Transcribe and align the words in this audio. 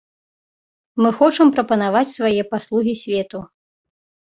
Мы 1.05 1.09
хочам 1.19 1.47
прапанаваць 1.59 2.15
свае 2.17 2.33
паслугі 2.55 2.99
свету. 3.05 3.45